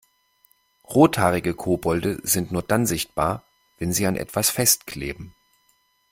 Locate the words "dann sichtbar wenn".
2.63-3.93